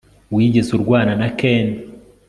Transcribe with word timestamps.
wigeze 0.35 0.69
urwana 0.77 1.11
na 1.21 1.29
ken 1.39 1.67